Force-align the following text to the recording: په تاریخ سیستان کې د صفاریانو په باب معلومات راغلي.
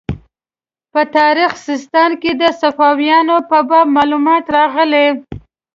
په 0.93 1.01
تاریخ 1.17 1.51
سیستان 1.67 2.11
کې 2.21 2.31
د 2.41 2.43
صفاریانو 2.61 3.37
په 3.49 3.57
باب 3.69 3.87
معلومات 3.97 4.45
راغلي. 4.57 5.07